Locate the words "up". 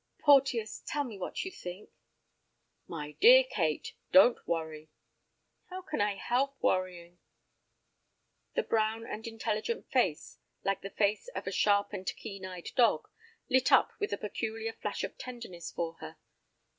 13.71-13.91